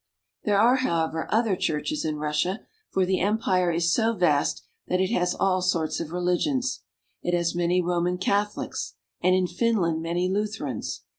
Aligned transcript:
There 0.45 0.57
are, 0.57 0.77
however, 0.77 1.27
other 1.31 1.55
churches 1.55 2.03
in 2.05 2.15
Rus 2.17 2.41
sia, 2.41 2.61
for 2.89 3.05
the 3.05 3.19
empire 3.19 3.69
is 3.71 3.93
so 3.93 4.13
vast 4.15 4.63
that 4.87 4.99
it 4.99 5.11
has 5.11 5.35
all 5.35 5.61
sorts 5.61 5.99
of 5.99 6.11
religions. 6.11 6.81
It 7.21 7.35
has 7.37 7.53
many 7.53 7.83
Roman 7.83 8.17
Catho 8.17 8.65
lics, 8.67 8.93
and 9.21 9.35
in 9.35 9.45
Finland 9.45 10.01
many 10.01 10.27
Lutherans. 10.27 11.03